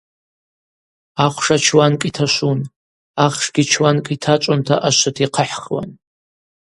[1.25, 2.59] Ахвша чуанкӏ йташвун,
[3.25, 5.89] ахшгьи чуанкӏ йтачӏвунта ашвыта йхъыхӏхуан.